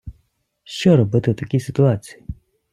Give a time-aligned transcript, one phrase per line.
[0.63, 2.23] Що робити в такій ситуації?